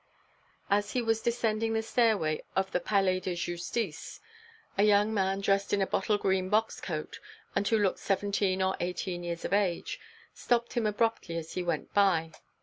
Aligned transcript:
As 0.67 0.93
he 0.93 1.01
was 1.03 1.21
descending 1.21 1.73
the 1.73 1.83
stairway 1.83 2.41
of 2.55 2.71
the 2.71 2.79
Palais 2.79 3.19
de 3.19 3.35
Justice, 3.35 4.19
a 4.75 4.81
young 4.81 5.13
man 5.13 5.41
dressed 5.41 5.73
in 5.73 5.81
a 5.83 5.85
bottle 5.85 6.17
green 6.17 6.49
box 6.49 6.81
coat, 6.81 7.19
and 7.55 7.67
who 7.67 7.77
looked 7.77 7.99
seventeen 7.99 8.63
or 8.63 8.75
eighteen 8.79 9.23
years 9.23 9.45
of 9.45 9.53
age, 9.53 9.99
stopped 10.33 10.73
him 10.73 10.87
abruptly 10.87 11.37
as 11.37 11.53
he 11.53 11.61
went 11.61 11.93
by. 11.93 12.31